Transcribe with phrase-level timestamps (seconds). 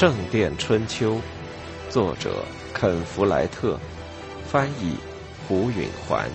[0.00, 1.16] 圣殿春秋》，
[1.90, 2.42] 作者
[2.72, 3.78] 肯·弗莱特，
[4.46, 4.96] 翻译
[5.46, 6.26] 胡允环。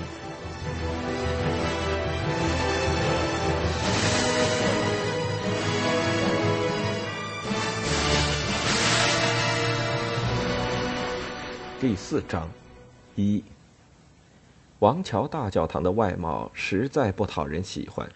[11.81, 12.47] 第四章，
[13.15, 13.43] 一。
[14.77, 18.07] 王桥大教堂的外貌实在不讨人喜欢。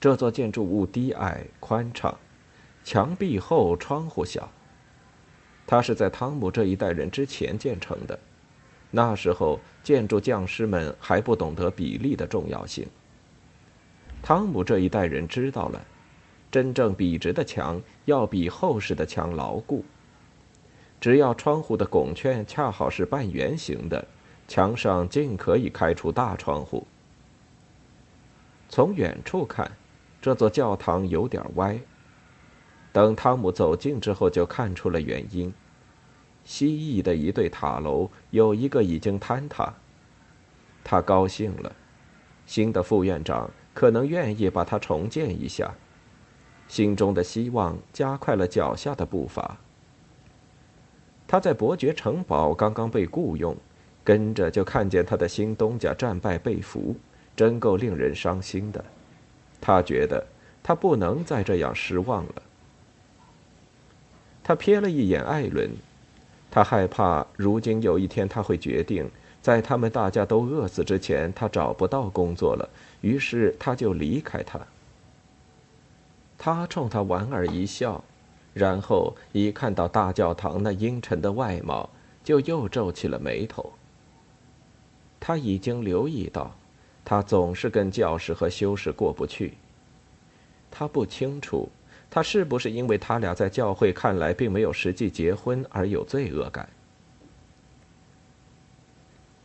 [0.00, 2.16] 这座建筑物低矮宽敞，
[2.84, 4.48] 墙壁厚，窗户小。
[5.66, 8.18] 它是在汤姆这一代人之前建成的，
[8.90, 12.86] 那时候建筑匠师们还不懂得比例的重要性。
[14.22, 15.84] 汤姆这一代人知道了，
[16.50, 19.84] 真正笔直的墙要比厚实的墙牢固。
[21.00, 24.06] 只要窗户的拱券恰好是半圆形的。
[24.48, 26.86] 墙上尽可以开出大窗户。
[28.68, 29.68] 从远处看，
[30.22, 31.80] 这座教堂有点歪。
[32.96, 35.52] 等汤姆走近之后，就看出了原因：
[36.46, 39.70] 西翼的一对塔楼有一个已经坍塌。
[40.82, 41.70] 他高兴了，
[42.46, 45.74] 新的副院长可能愿意把它重建一下。
[46.68, 49.58] 心中的希望加快了脚下的步伐。
[51.28, 53.54] 他在伯爵城堡刚刚被雇佣。
[54.02, 56.96] 跟着就看见他的新东家战败被俘，
[57.34, 58.82] 真够令人伤心的。
[59.60, 60.26] 他觉得
[60.62, 62.42] 他不能再这样失望了。
[64.46, 65.68] 他瞥了一眼艾伦，
[66.52, 69.10] 他害怕如今有一天他会决定，
[69.42, 72.68] 在他们大家都饿死之前，他找不到工作了，
[73.00, 74.60] 于是他就离开他。
[76.38, 78.04] 他冲他莞尔一笑，
[78.54, 81.90] 然后一看到大教堂那阴沉的外貌，
[82.22, 83.72] 就又皱起了眉头。
[85.18, 86.54] 他已经留意到，
[87.04, 89.54] 他总是跟教士和修士过不去。
[90.70, 91.68] 他不清楚，
[92.16, 96.66] 他是不是因为他俩在教会看来并没有实际结婚而有罪恶感。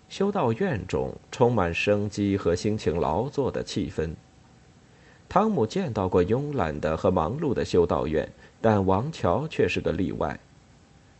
[0.07, 4.11] 修道院中充满生机和辛勤劳作的气氛。
[5.27, 8.25] 汤姆见到过慵懒的和忙碌的修道院，
[8.61, 10.39] 但王桥却是个例外。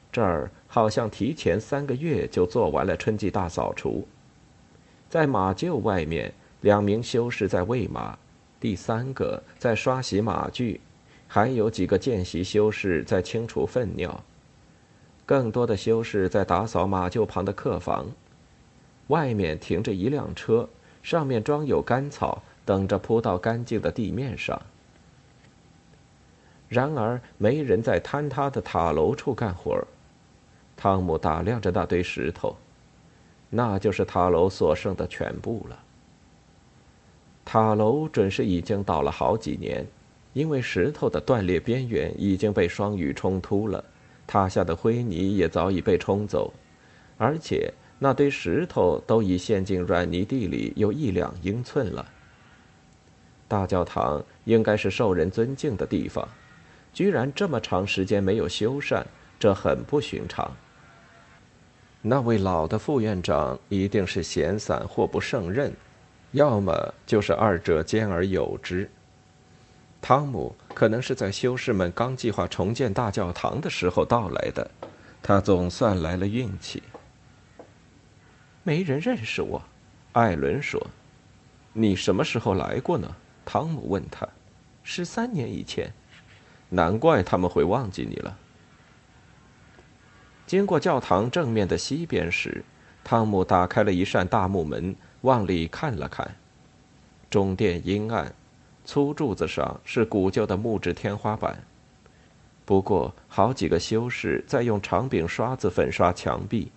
[0.10, 4.08] 这儿好像提前三个月就做完了春季大扫除。
[5.10, 8.18] 在马厩外面，两名修士在喂马，
[8.58, 10.80] 第三个在刷洗马具，
[11.34, 14.22] 还有几个见习修士在清除粪尿。
[15.26, 18.06] 更多的修士在打扫马厩旁的客房。
[19.08, 20.68] 外面停着一辆车，
[21.02, 24.62] 上面装有干草，等着铺到干净的地面上。
[26.68, 29.82] 然而，没人在坍塌的塔楼处干活。
[30.76, 32.54] 汤姆打量着那堆石头。
[33.50, 35.80] 那就是塔楼所剩的全部了。
[37.46, 39.86] 塔楼准是已经倒了好几年，
[40.34, 43.84] 因为石头的断裂边缘已经被霜雨冲秃了，
[44.26, 46.54] 塔下的灰泥也早已被冲走，
[47.18, 52.06] 而且那堆石头都已陷进软泥地里有一两英寸了。
[53.48, 56.26] 大教堂应该是受人尊敬的地方，
[56.94, 59.04] 居然这么长时间没有修缮，
[59.38, 60.50] 这很不寻常。
[62.02, 65.72] 那位老的副院长一定是闲散或不胜任，
[66.32, 68.90] 要么就是二者兼而有之。
[70.02, 74.70] 汤姆可能是在修士们刚计划重建大教堂的时候到来的，
[75.22, 76.82] 他总算来了运气。
[78.64, 79.62] 没人认识我，
[80.14, 80.88] 艾伦说
[81.74, 84.28] ：“你什么时候来过呢？”汤姆问他
[84.84, 85.94] ：“十三年以前。”
[86.74, 88.38] 难怪他们会忘记你了。
[90.48, 92.64] 经过教堂正面的西边时，
[93.04, 96.36] 汤姆打开了一扇大木门，往里看了看。
[97.30, 98.34] 中殿阴暗，
[98.84, 101.64] 粗柱子上是古旧的木质天花板。
[102.66, 106.72] 不过，好几个修士在用长柄刷子粉刷墙壁，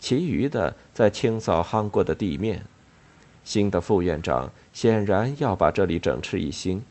[0.00, 2.64] 其余的在清扫夯过的地面。
[3.44, 6.82] 新的副院长显然要把这里整治一新，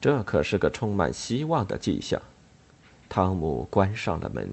[0.00, 2.20] 这可是个充满希望的迹象。
[3.08, 4.48] 汤姆关上了门。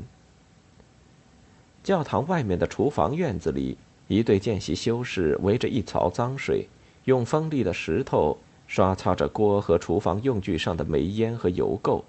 [1.81, 3.77] 教堂外面的厨房院子里，
[4.07, 6.67] 一对见习修士围着一槽脏水，
[7.05, 8.37] 用锋利的石头
[8.67, 12.01] 刷擦着锅和厨房用具上的煤烟和油垢。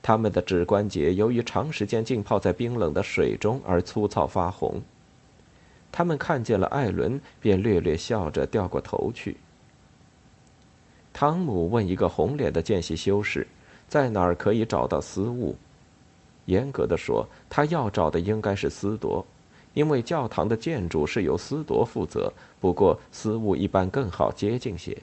[0.00, 4.80] 他们的指关节由于长时间浸泡在冰冷的水中而粗糙发红。
[5.90, 9.36] 他们看见了艾伦，便略略笑着掉过头去。
[11.12, 13.46] 汤姆问一个红脸的见习修士，
[13.88, 15.56] 在哪儿可以找到私物？
[16.44, 19.24] 严格的说，他要找的应该是司铎，
[19.74, 22.32] 因为教堂的建筑是由司铎负责。
[22.60, 24.96] 不过，私物一般更好接近些。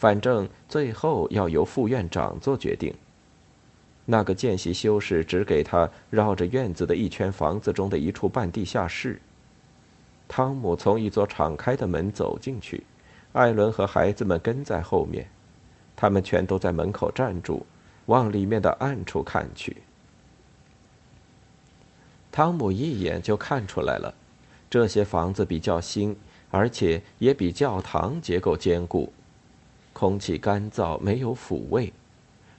[0.00, 2.94] 反正最后要由副院长做决定。
[4.06, 9.20] 那个见习修士只给他绕着院子的一圈房子中的一处半地下室。
[10.26, 12.82] 汤姆从一座敞开的门走进去，
[13.32, 15.28] 艾伦和孩子们跟在后面，
[15.94, 17.66] 他们全都在门口站住，
[18.06, 19.76] 往里面的暗处看去。
[22.32, 24.14] 汤姆一眼就看出来了，
[24.70, 26.16] 这些房子比较新，
[26.50, 29.12] 而且也比教堂结构坚固，
[30.00, 31.92] 空气干燥，没有腐味。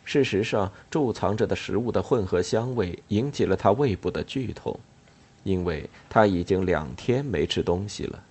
[0.05, 4.79] 事实上，贮藏着的食物的混合香味引起了他胃部的剧痛，
[5.41, 8.23] 因为他已经两天没吃东西了。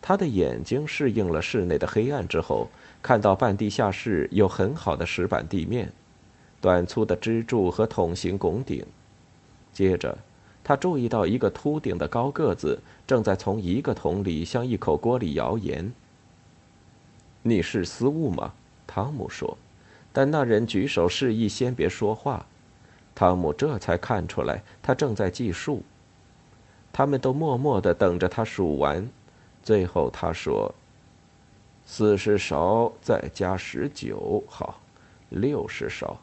[0.00, 2.68] 他的眼睛适应了室内的黑暗之后，
[3.02, 5.92] 看到半地下室有很好的石板地面、
[6.60, 8.86] 短粗的支柱和筒形拱顶。
[9.72, 10.16] 接着，
[10.62, 15.92] 他注意到一个秃顶的高个子正在从一个桶里向一口锅里舀盐。
[17.42, 18.52] “你是私物吗？”
[18.86, 19.56] 汤姆说。
[20.12, 22.44] 但那人举手示意先别说话，
[23.14, 25.84] 汤姆这才看出来他正在计数。
[26.92, 29.08] 他们都默默的等着他数完，
[29.62, 30.74] 最后他说
[31.86, 34.80] ：“四十勺再加十九，好，
[35.28, 36.18] 六十勺。”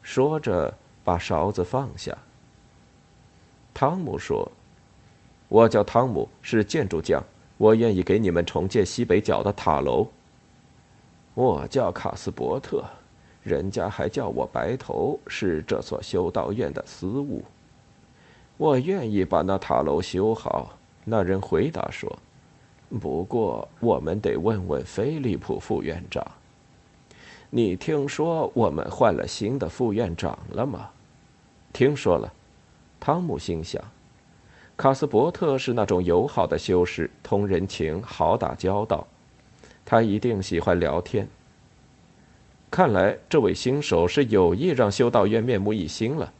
[0.00, 0.72] 说着
[1.02, 2.16] 把勺子放下。
[3.74, 4.48] 汤姆说
[5.48, 7.20] ：“我叫汤姆，是建筑匠，
[7.56, 10.06] 我愿意给你们重建西北角的塔楼。”
[11.38, 12.82] 我叫卡斯伯特。
[13.44, 17.44] 人家还叫我白头，是这所修道院的私物。
[18.56, 20.76] 我愿意把那塔楼修好。
[21.04, 22.12] 那人回答说
[23.00, 26.26] ：“不过我们得问问菲利普副院长。
[27.50, 30.90] 你听说我们换了新的副院长了吗？”
[31.72, 32.32] 听说了。
[32.98, 33.80] 汤姆心想，
[34.76, 39.06] 卡斯伯特是那种友好的修士，通人情，好打交道。
[39.90, 41.26] 他一定喜欢聊天。
[42.70, 46.30] 看来这位新手是有意让修道院面目一新了。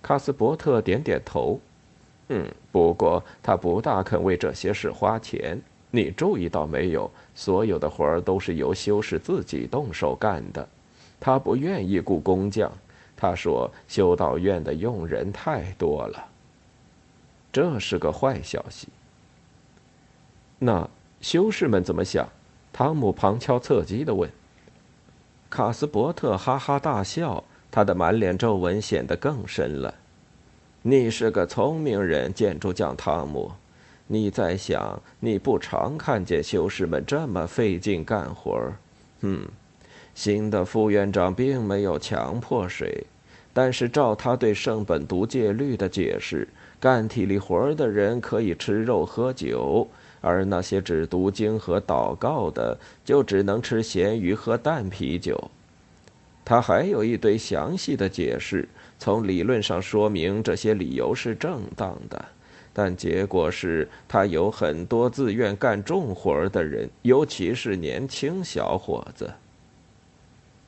[0.00, 1.60] 卡斯伯特点点头，
[2.28, 5.60] 嗯，不过他不大肯为这些事花钱。
[5.90, 7.10] 你注意到没有？
[7.34, 10.66] 所有的活儿都是由修士自己动手干的。
[11.20, 12.72] 他不愿意雇工匠。
[13.18, 16.24] 他说修道院的佣人太多了。
[17.52, 18.88] 这是个坏消息。
[20.58, 20.88] 那
[21.20, 22.28] 修士们怎么想？
[22.72, 24.30] 汤姆旁敲侧击的问。
[25.50, 29.94] 卡斯伯特哈哈大笑，他的满脸皱纹显得更深了。
[30.82, 33.50] 你是个聪明人，建筑匠汤姆。
[34.06, 38.76] 你在想，你不常看见修士们这么费劲干活儿。
[39.20, 39.46] 嗯，
[40.14, 43.04] 新的副院长并没有强迫谁，
[43.52, 46.46] 但是照他对圣本笃戒律的解释，
[46.78, 49.88] 干体力活儿的人可以吃肉喝酒。
[50.20, 55.50] 而那些只读经和祷告的，就只能吃咸鱼和淡啤酒。
[56.44, 58.68] 他还有一堆详细的解释，
[58.98, 62.24] 从理论上说明这些理由是正当的，
[62.72, 69.30] 但结果是他有很多自愿干重活的人，尤其是年轻小伙子。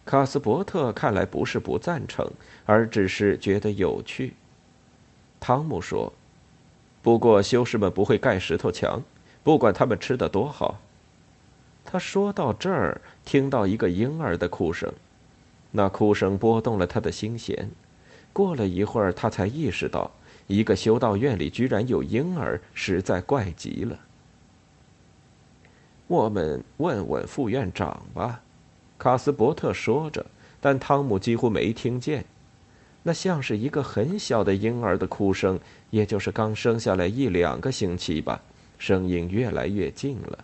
[0.04, 2.28] 卡斯伯特看来不是不赞成，
[2.66, 4.34] 而只是觉得有趣。
[5.38, 6.12] 汤姆说
[7.00, 9.02] ：“不过修士们不会盖石头墙。”
[9.42, 10.78] 不管他们吃的多好，
[11.84, 14.92] 他说到这儿，听到一个婴儿的哭声，
[15.70, 17.70] 那哭声拨动了他的心弦。
[18.32, 20.10] 过了一会儿，他才意识到，
[20.46, 23.98] 一个修道院里居然有婴儿，实在怪极了。
[26.06, 28.40] 我们问问副院长吧，
[28.98, 30.26] 卡斯伯特说着，
[30.60, 32.24] 但汤姆几乎没听见。
[33.02, 38.42] 那像是一个很小的婴儿的哭声，也就是刚生下来一两个星期吧。
[38.80, 40.38] 声音越来越近了，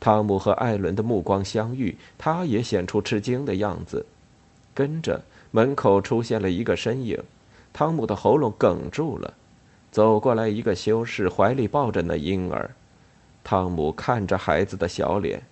[0.00, 4.06] 汤姆和艾伦的目光相遇，他也显出吃惊的样子。
[4.74, 7.22] 跟着门口出现了一个身影，
[7.72, 9.34] 汤姆的喉咙哽住了。
[9.90, 12.70] 走过来一个修士，怀里抱着那婴儿。
[13.44, 15.42] 汤姆看着孩子的小脸，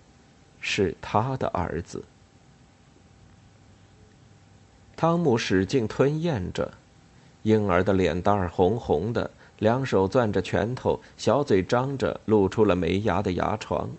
[0.58, 2.02] 是他的儿子。
[4.96, 6.72] 汤姆使劲吞咽着，
[7.42, 9.30] 婴儿的脸蛋红红的。
[9.58, 13.90] 两手攥着拳头，小嘴张着，露出了没牙的牙床。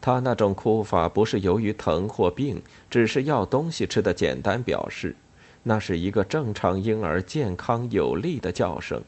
[0.00, 5.14] 他那种哭法不是由于疼或病，只是要东西吃的简单表示。
[5.62, 9.02] 那是一个正常婴儿健康有力的叫声。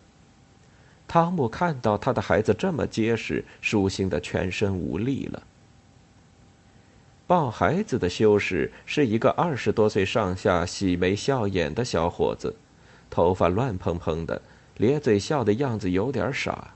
[1.08, 5.42] 汤姆看到他的孩子这么结实，舒心的全身无力了。
[7.26, 12.54] 抱孩子的修士是一个二十多岁上下、喜眉笑眼的小伙子，
[13.08, 14.42] 头发乱蓬蓬的。
[14.82, 16.74] 咧嘴笑的样子有点傻，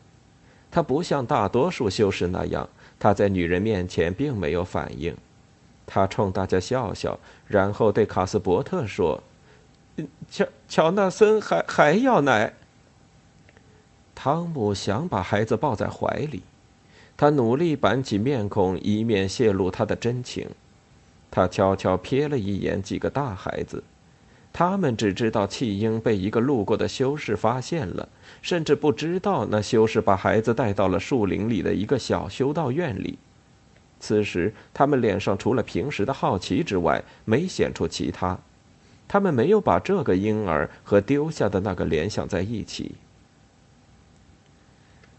[0.70, 2.68] 他不像大多数修士那样，
[3.00, 5.12] 他在女人面前并没有反应。
[5.84, 9.20] 他冲大家笑笑，然后对卡斯伯特说
[10.30, 12.54] ：“乔乔纳森还还要奶。”
[14.14, 16.42] 汤姆想把孩子抱在怀里，
[17.16, 20.48] 他努力板起面孔，以免泄露他的真情。
[21.28, 23.82] 他悄悄瞥了一眼几个大孩子，
[24.58, 28.08] 他们只知道弃婴被一个路过的修士发现了，
[28.40, 33.18] 甚至不知道那修士把孩子带到了树林里的一个小修道院里。
[34.00, 38.38] 此时，他们脸上除了平时的好奇之外，没显出其他。
[39.06, 42.92] 他们没有把这个婴儿和丢下的那个联想在一起。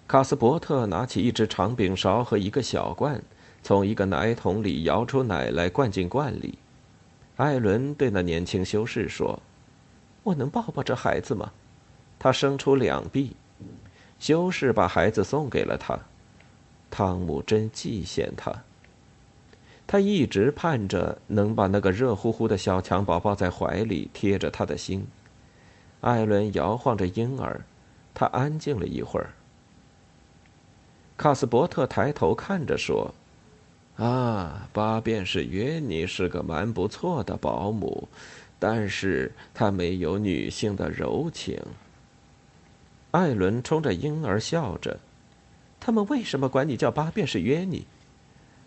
[0.08, 3.22] 卡斯伯特拿起一只长柄勺和一个小罐，
[3.62, 6.58] 从一个奶桶里舀出奶来，灌进罐里。
[7.38, 9.40] 艾伦对那年轻修士说
[10.24, 11.52] ：“我能抱抱这孩子吗？”
[12.20, 13.36] 他伸出两臂。
[14.20, 16.00] 修士把孩子送给了他。
[16.90, 18.64] 汤姆真嫉羡他。
[19.86, 25.06] 他一直盼着能把那个热乎乎的小襁褓抱在怀里，贴着他的心。
[26.02, 27.62] 艾伦摇晃着婴儿，
[28.14, 29.30] 他安静了一会儿。
[31.16, 33.14] 卡斯伯特抬头看着说
[33.98, 38.08] ：“啊，八便士约尼是个蛮不错的保姆，
[38.60, 41.60] 但是她没有女性的柔情。”
[43.12, 45.00] 艾伦冲着婴儿笑着
[45.80, 47.86] ：“他们为什么管你叫八便士约尼？”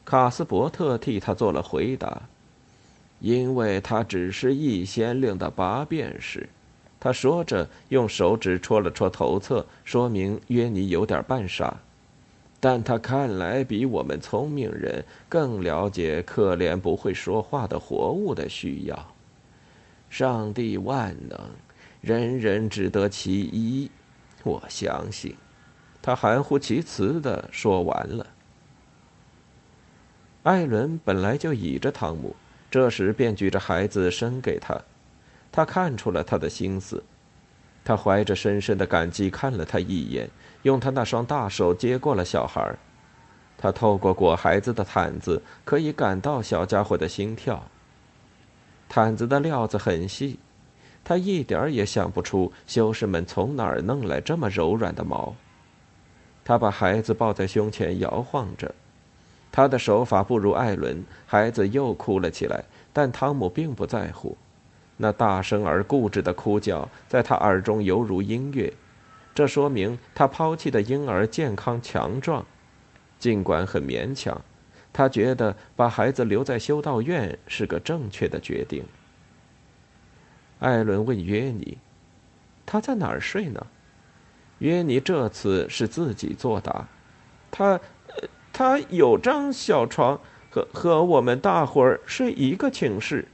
[0.05, 2.23] 卡斯伯特替他做了回答
[3.21, 6.49] ：“因为他只是一先令的八便士。”
[6.99, 11.79] 他说着，用手指戳了戳头侧，说明约尼有点半傻。
[12.63, 19.15] 但他看来比我们聪明人更了解可怜不会说话的活物的需要。
[20.11, 21.41] 上帝万能，
[22.03, 23.91] 人人只得其一，
[24.43, 25.35] 我相信。
[26.03, 28.27] 他含糊其辞的说完了。
[30.43, 32.35] 艾伦本来就倚着汤姆，
[32.71, 34.79] 这时便举着孩子伸给他。
[35.53, 37.03] 他看出了他的心思，
[37.85, 40.29] 他怀着深深的感激看了他一眼。
[40.63, 42.75] 用他那双大手接过了小孩
[43.57, 47.63] 他透过裹孩子的毯子可以感到小家伙的心跳。
[48.89, 50.39] 毯子的料子很细，
[51.05, 55.35] 他一点儿也想不出修士们从哪儿弄来这么柔软的毛。
[56.43, 58.75] 他把孩子抱在胸前摇晃着，
[59.53, 64.37] 他的手法不如艾伦，孩子又哭了起来，但汤姆并不在乎，
[64.97, 68.73] 那大声而固执的哭叫在他耳中犹如音乐。
[69.35, 72.45] 这说明他抛弃的婴儿健康强壮，
[73.19, 74.43] 尽管很勉强，
[74.93, 78.85] 他觉得把孩子留在修道院是个正确的决定。
[80.59, 81.79] 艾伦问约尼
[82.67, 83.67] ：“他在哪儿睡呢？”
[84.59, 86.87] 约尼这次是自己作答
[87.51, 87.81] ：“他，
[88.53, 90.21] 他有张小床，
[90.51, 93.27] 和和我们大伙儿睡一个寝室。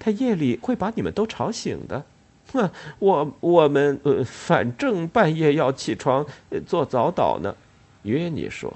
[0.00, 2.04] 他夜里会把你们都吵醒的。”
[2.52, 6.24] 哼，我我们呃，反正半夜要起床
[6.66, 7.56] 做早祷呢。
[8.02, 8.72] 约尼说：“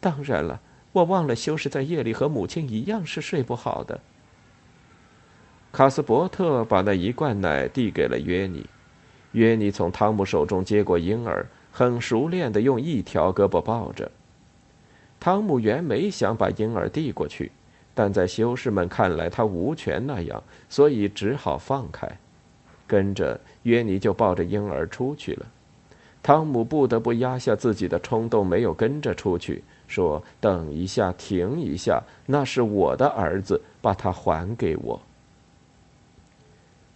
[0.00, 0.60] 当然了，
[0.92, 4.00] 我忘了修士在夜里和母亲一样是睡不好的。”
[5.70, 8.66] 卡斯伯特把那一罐奶递给了约尼，
[9.32, 14.10] 约尼从汤姆手中接过婴儿，很熟练的用一条胳膊抱着。
[15.20, 17.52] 汤姆原没想把婴儿递过去。
[17.98, 22.08] 但在修士们看来，他无权那样，所以只好放开。
[22.86, 25.46] 跟着约尼就抱着婴儿出去了。
[26.22, 35.00] 汤姆不得不压下自己的冲动，没有跟着出去，说：“等一下，停一下，那是我的儿子，把他还给我。”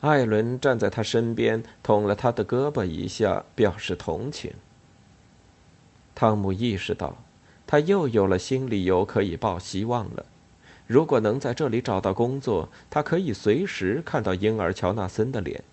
[0.02, 4.52] 艾伦站在他身边，捅了他的胳膊一下，表示同情。
[6.14, 7.16] 汤姆意识到，
[7.66, 10.26] 他又有了新理由可以抱希望了。
[10.92, 15.64] 如果能在这里找到工作，他可以随时看到婴儿乔纳森的脸，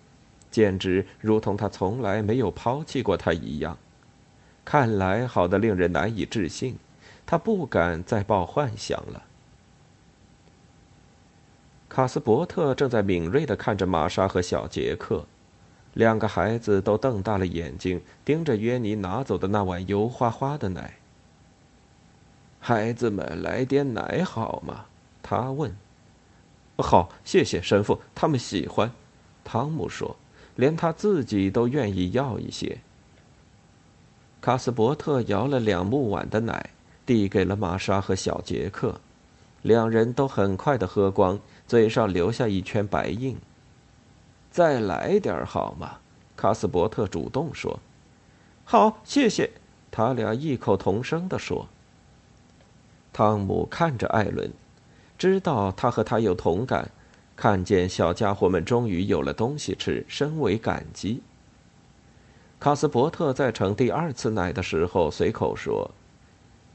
[0.50, 3.76] 简直如同他从来没有抛弃过他一样。
[4.64, 6.78] 看来好的令人难以置信，
[7.26, 9.24] 他不敢再抱幻想了。
[11.90, 15.26] 卡斯伯特正在敏锐地看着玛莎和小杰克，
[15.92, 20.94] 两个孩子都瞪大了眼睛，盯着约尼拿走的那碗油花花的奶。
[22.58, 24.86] 孩子们，来点奶好吗？
[25.22, 25.74] 他问
[26.78, 28.90] ：“好，谢谢神父，他们喜欢。”
[29.44, 30.16] 汤姆说
[30.56, 32.78] ：“连他自己都愿意要一些。”
[34.40, 36.70] 卡斯伯特舀了两木碗的奶，
[37.04, 39.00] 递给了玛莎和小杰克，
[39.62, 43.36] 两人都很快的喝光，嘴上留下一圈白印。
[44.50, 45.98] “再来点好吗？”
[46.36, 47.78] 卡斯伯特主动说。
[48.64, 49.50] “好，谢谢。”
[49.92, 51.68] 他俩异口同声地说。
[53.12, 54.52] 汤姆看着艾伦，
[55.20, 56.90] 知道他和他有同感，
[57.36, 61.22] 看见小家伙们终于有了东西吃，深为感激。
[62.58, 65.90] 卡斯伯特在盛第二次奶的时候，随口说：“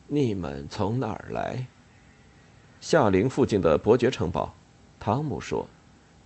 [0.05, 1.65] 你们从哪儿来？”
[2.79, 4.53] 夏陵附近的伯爵城堡。
[4.99, 5.67] 汤姆说：“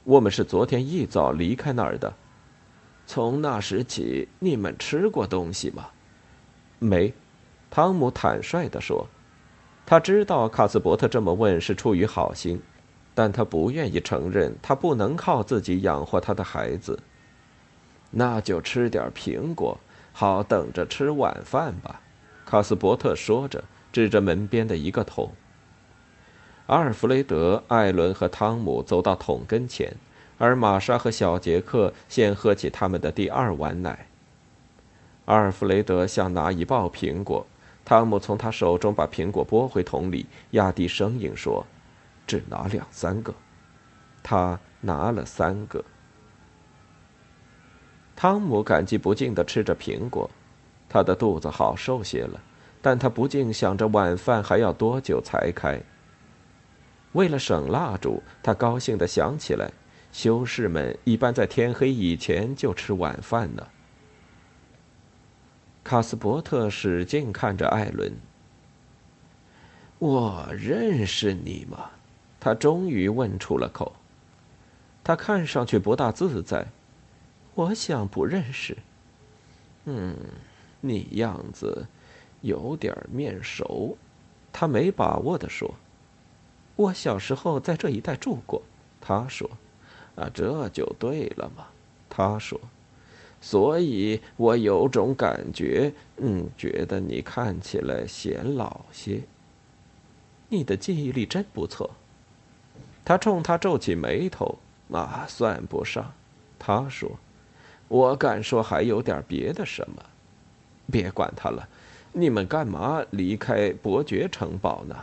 [0.03, 2.13] 我们是昨天一早离开那儿的。
[3.07, 5.88] 从那时起，你们吃过东西吗
[6.79, 7.13] ？”“没。”
[7.71, 9.07] 汤姆坦率地说。
[9.89, 12.62] 他知道卡斯伯特这么问是出于好心，
[13.15, 17.00] 但他不愿意承认他不能靠自己养活他的孩子。
[18.12, 19.79] 那就吃点苹果，
[20.13, 22.01] 好等着吃晚饭吧。”
[22.46, 25.31] 卡斯伯特说着，指着门边的一个桶。
[26.67, 29.96] 阿尔弗雷德、艾伦和汤姆走到桶跟前，
[30.38, 34.05] 而玛莎和小杰克先喝起他们的第二碗奶。
[35.25, 37.48] 阿尔弗雷德想拿一包苹果。
[37.89, 41.65] 汤姆从他手中把苹果拨回桶里，压低声音说
[42.27, 43.34] ：“只拿两三个。”
[44.22, 45.84] 他拿了三个。
[48.15, 50.29] 汤姆感激不尽地吃着苹果，
[50.88, 52.39] 他的肚子好受些了，
[52.79, 55.81] 但他不禁想着晚饭还要多久才开。
[57.13, 59.72] 为了省蜡烛，他高兴地想起来，
[60.12, 63.67] 修士们一般在天黑以前就吃晚饭呢。
[65.83, 68.13] 卡斯伯特使劲看着艾伦。
[69.98, 71.89] 我认识你吗？
[72.39, 73.91] 他终于问出了口。
[75.03, 76.65] 他看上去不大自在。
[77.55, 78.77] 我想不认识。
[79.86, 80.15] 嗯，
[80.79, 81.86] 你样子
[82.41, 83.98] 有点面熟。
[84.53, 85.74] 他没把握地说。
[86.75, 88.62] 我小时候在这一带住过。
[89.01, 89.50] 他说。
[90.15, 91.65] 啊，这就对了嘛。
[92.09, 92.59] 他说。
[93.41, 99.21] 所以我有种感觉，嗯，觉得你看起来显老些。
[100.49, 101.89] 你的记忆力真不错。
[103.05, 104.57] 他冲他皱起眉头，
[104.91, 106.11] 啊，算不上。
[106.59, 107.09] 他说
[107.87, 110.03] ：“我敢说还有点别的什么。”
[110.91, 111.67] 别管他了。
[112.11, 114.95] 你们干嘛离开伯爵城堡呢？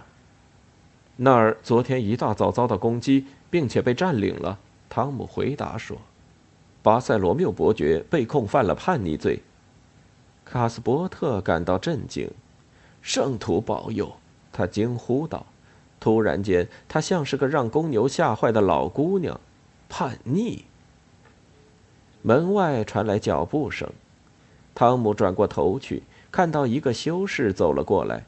[1.16, 4.58] 那儿昨天一大早遭到攻击，并且被占领了。
[4.88, 5.96] 汤姆回答说。
[6.86, 9.42] 巴塞罗缪伯爵被控犯了叛逆罪，
[10.44, 12.30] 卡斯伯特感到震惊。
[13.02, 14.14] 圣徒保佑！
[14.52, 15.44] 他惊呼道。
[15.98, 19.40] 突然间，他像是个让公牛吓坏的老姑娘。
[19.88, 20.62] 叛逆！
[22.22, 23.90] 门外传来脚步声，
[24.72, 28.24] 汤姆转过头去，看到一个修士走了过来。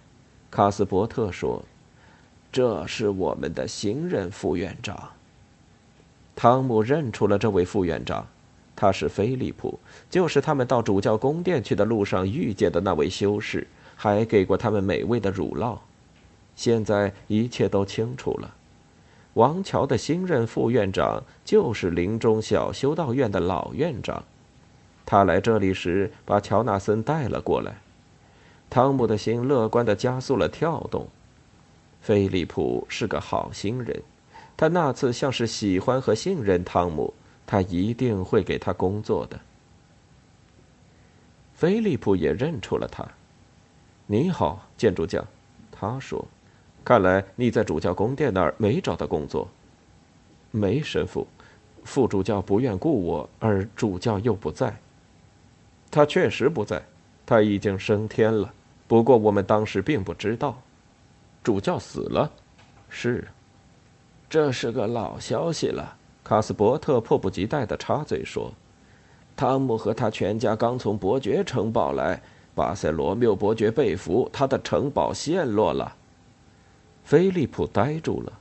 [0.51, 1.63] 卡斯伯特说
[2.51, 5.11] ：“这是我们的新任副院长。”
[6.35, 8.27] 汤姆认出了这位副院长。
[8.81, 9.77] 他是菲利普，
[10.09, 15.77] 就是他们到主教宫殿去的路上遇见的那位修士，还给过他们美味的乳酪。
[16.55, 18.55] 现在一切都清楚了，
[19.35, 24.23] 王桥的新任副院长就是林中小修道院的老院长。
[25.05, 27.79] 他来这里时把乔纳森带了过来。
[28.71, 31.09] 汤姆的心乐观地加速了跳动。
[32.01, 34.03] 菲利普是个好心人，
[34.57, 37.13] 他那次像是喜欢和信任汤姆。
[37.51, 39.41] 他一定会给他工作的。
[41.55, 43.03] 菲利普也认出了他。
[44.05, 45.27] 你好，建筑匠，
[45.73, 46.23] 他说
[46.85, 49.49] ：“看来你在主教宫殿那儿没找到工作。”
[50.53, 51.27] 没，神父，
[51.85, 54.77] 副主教不愿雇我，而主教又不在。
[55.91, 56.83] 他确实不在，
[57.25, 58.53] 他已经升天了。
[58.87, 60.61] 不过我们当时并不知道，
[61.43, 62.31] 主教死了。
[62.91, 63.27] 是，
[64.29, 65.97] 这是个老消息了。
[66.29, 68.53] 卡斯伯特迫不及待地插嘴说
[69.35, 72.21] ：“汤姆和他全家刚从伯爵城堡来，
[72.55, 75.97] 巴塞罗缪伯爵被俘，他的城堡陷落了。”
[77.03, 78.33] 菲利普呆住了。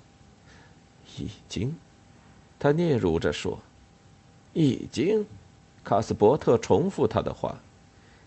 [1.17, 1.73] 已经，
[2.60, 3.58] 他嗫嚅着说
[4.52, 5.26] ：“已经。”
[5.82, 7.58] 卡斯伯特重复他的话：“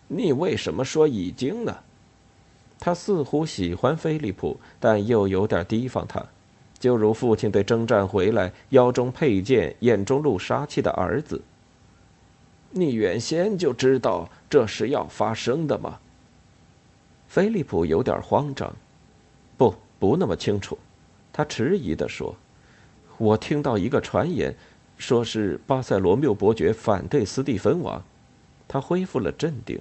[0.08, 1.76] 你为什么说已经呢？”
[2.80, 6.24] 他似乎喜欢菲利普，但又有点提防他。
[6.80, 11.40] 就如父亲对征战回来、腰中佩剑、眼中露杀气的儿子。
[12.70, 15.98] 你原先就知道这是要发生的吗？
[17.28, 18.74] 菲利普有点慌张。
[19.58, 20.78] 不，不那么清楚。
[21.32, 22.34] 他迟疑地说
[23.18, 24.54] ：“我听到一个传言，
[24.96, 28.02] 说是巴塞罗缪伯爵反对斯蒂芬王。”
[28.66, 29.78] 他恢复了镇定。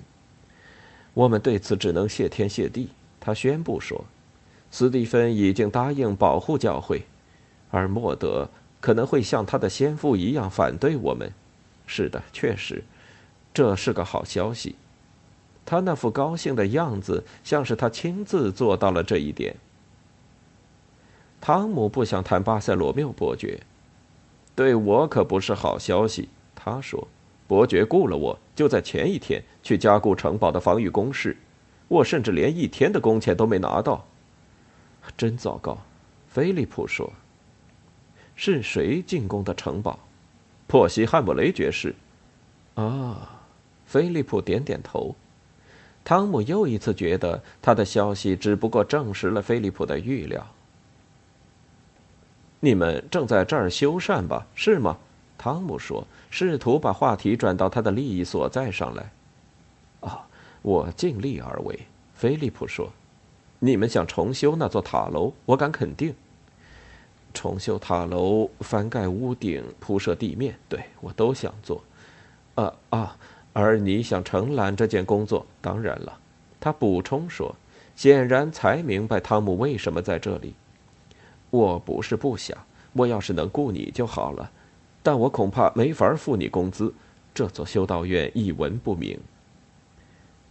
[1.14, 2.90] 我们对此只能谢天谢地。
[3.22, 4.04] 他宣布说。
[4.72, 7.04] 斯蒂芬已经答应保护教会，
[7.72, 11.32] 而莫德可能会像他的先父一样反对我们。
[11.88, 12.84] 是的，确实，
[13.54, 14.76] 这是个好消息。
[15.66, 19.56] 他那副高兴的样子，像是他亲自做到了这一点。
[21.42, 23.62] 汤姆不想谈巴塞罗缪伯爵，
[24.56, 26.30] 对我可不是好消息。
[26.54, 27.08] 他说
[27.48, 31.38] ：“伯爵雇了我，就在前一天去加固城堡的防御工事，
[31.88, 34.06] 我甚至连一天的工钱都没拿到，
[35.18, 35.78] 真糟糕。”
[36.30, 37.12] 菲利普说
[38.36, 40.00] ：“是谁进攻的城堡？
[40.68, 41.96] 珀西汉姆雷爵士。”
[42.76, 43.42] 啊，
[43.86, 45.16] 菲利普点点头。
[46.04, 50.46] 汤姆又一次觉得他的消息只不过证实了菲利普的预料。
[52.62, 54.46] 你们正在这儿修缮吧？
[54.56, 54.98] 是吗？
[55.38, 59.12] 汤姆说，试图把话题转到他的利益所在上来。
[60.02, 60.26] 啊，
[60.62, 61.80] 我尽力而为。
[62.16, 62.92] 菲利普说
[63.60, 65.34] ：“你们想重修那座塔楼？
[65.46, 66.16] 我敢肯定。
[67.34, 71.84] 重修塔楼、翻盖屋顶、铺设地面，对我都想做。
[72.56, 73.18] 啊啊！
[73.54, 75.46] 而你想承揽这件工作？
[75.62, 76.18] 当然了。”
[76.62, 77.56] 他补充说，
[77.96, 80.54] 显然才明白汤姆为什么在这里。
[81.50, 82.58] 我不是不想，
[82.94, 84.52] 我要是能雇你就好了，
[85.04, 86.94] 但我恐怕没法付你工资。
[87.34, 89.18] 这座修道院一文不名。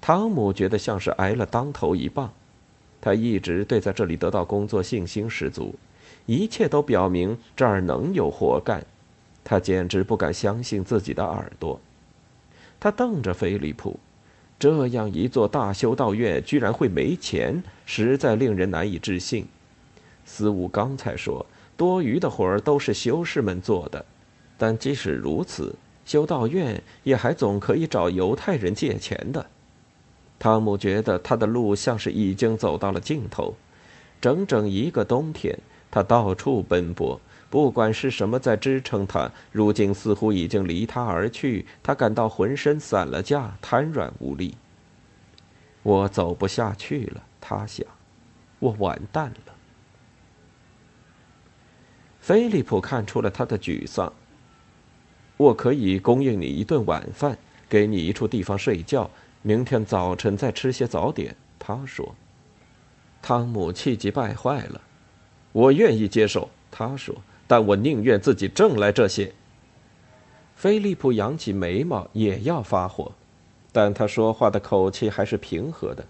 [0.00, 2.32] 汤姆觉得像是挨了当头一棒，
[3.00, 5.74] 他一直对在这里得到工作信心十足，
[6.26, 8.84] 一切都表明这儿能有活干，
[9.44, 11.80] 他简直不敢相信自己的耳朵。
[12.80, 13.98] 他瞪着菲利普，
[14.58, 19.46] 这样一座大修道院居然会没钱，实在令人难以置信。
[20.24, 21.44] 司务刚才说，
[21.76, 24.04] 多余的活儿都是修士们做的，
[24.56, 29.46] 但即使如此，修道院也还总可以找犹太人借钱的。
[30.38, 33.54] 汤姆觉得他的路像是已经走到了尽头，
[34.20, 35.58] 整整一个冬天，
[35.90, 37.20] 他到处奔波，
[37.50, 44.54] 不管是什么在支撑他，如今似乎已经离他而去，他感到浑身散了架，瘫软无力。
[45.82, 47.86] 我走不下去了，他想，
[48.58, 49.54] 我完蛋了。
[52.20, 54.12] 菲利普看出了他的沮丧。
[55.38, 59.08] 我可以供应你一顿晚饭，给你一处地方睡觉，
[59.42, 61.34] 明天早晨再吃些早点。
[61.58, 62.14] 他说。
[63.20, 64.80] 汤姆气急败坏了。
[65.52, 67.14] 我愿意接受，他说，
[67.46, 69.32] 但我宁愿自己挣来这些。
[70.54, 73.12] 菲利普扬起眉毛，也要发火，
[73.72, 76.04] 但他说话的口气还是平和的。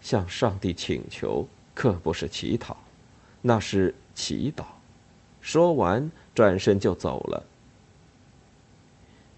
[0.00, 2.76] 向上帝请求，可不是乞讨，
[3.40, 4.64] 那是祈祷。
[5.40, 7.42] 说完，转身就走了。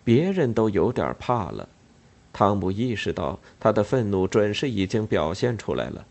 [0.02, 1.68] 别人都有点怕了。
[2.34, 6.04] 汤姆意识到他的愤怒准是已经表现出来了，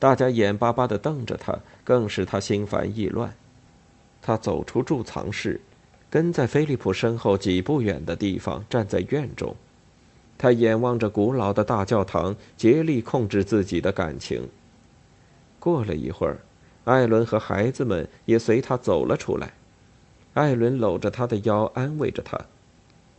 [0.00, 3.32] 大家眼巴巴的瞪着他，更使他心烦意乱。
[4.20, 5.60] 他走出贮藏室，
[6.10, 9.54] 跟在菲利普身后几步远的地方，站在院中。
[10.36, 14.48] 他眼望着古老的大教堂，竭力控制自己的感情。
[15.60, 16.38] 过了一会儿。
[16.84, 19.54] 艾伦和孩子们也随他走了出来。
[20.34, 22.40] 艾伦搂着他的腰，安慰着他。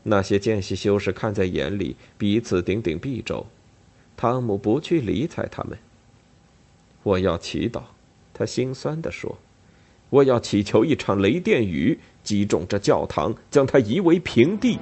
[0.09, 3.45] 那些见习修士看在眼里，彼此顶顶臂肘。
[4.15, 5.77] 汤姆不去理睬他们。
[7.03, 7.81] 我要祈祷，
[8.33, 9.37] 他心酸地说
[10.09, 14.79] ：“我要祈求一场雷电雨击中这教堂，将它夷为平地。”